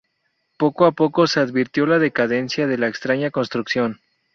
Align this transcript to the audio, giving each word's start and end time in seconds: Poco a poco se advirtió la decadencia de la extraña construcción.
Poco 0.57 0.85
a 0.87 0.93
poco 0.93 1.27
se 1.27 1.41
advirtió 1.41 1.85
la 1.85 1.99
decadencia 1.99 2.65
de 2.65 2.79
la 2.79 2.87
extraña 2.87 3.29
construcción. 3.29 3.99